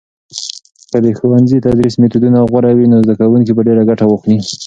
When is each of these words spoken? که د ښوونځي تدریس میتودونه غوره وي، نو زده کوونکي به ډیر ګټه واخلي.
که 0.91 0.97
د 1.05 1.07
ښوونځي 1.17 1.57
تدریس 1.65 1.93
میتودونه 2.01 2.39
غوره 2.49 2.71
وي، 2.73 2.85
نو 2.91 2.97
زده 3.05 3.13
کوونکي 3.21 3.51
به 3.55 3.61
ډیر 3.67 3.79
ګټه 3.89 4.05
واخلي. 4.07 4.37